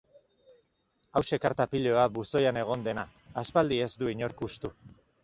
Hauxe 1.19 1.37
karta 1.43 1.67
piloa 1.73 2.05
buzoian 2.15 2.57
egon 2.63 2.87
dena, 2.87 3.05
aspaldi 3.43 3.79
ez 3.85 3.91
du 4.03 4.11
inork 4.15 4.43
hustu. 4.49 4.73